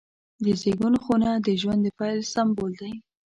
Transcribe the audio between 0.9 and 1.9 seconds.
خونه د ژوند د